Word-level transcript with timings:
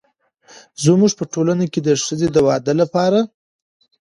زموږ 0.83 1.11
په 1.19 1.25
ټولنه 1.33 1.65
کې 1.71 1.79
د 1.83 1.89
ښځې 2.03 2.27
د 2.31 2.37
واده 2.47 2.73
لپاره 2.81 3.19